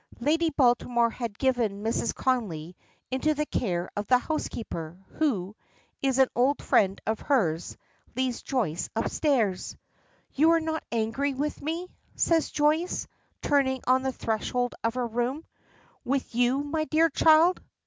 [0.19, 2.11] Lady Baltimore having given Mrs.
[2.15, 2.75] Connolly
[3.11, 5.55] into the care of the housekeeper, who
[6.01, 7.77] is an old friend of hers,
[8.15, 9.77] leads Joyce upstairs.
[10.33, 13.05] "You are not angry with me?" says Joyce,
[13.43, 15.45] turning on the threshold of her room.
[16.03, 17.61] "With you, my dear child?